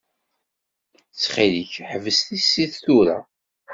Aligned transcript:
Ttxil-k, 1.09 1.73
ḥbes 1.89 2.17
tissit 2.27 2.73
tura. 2.83 3.17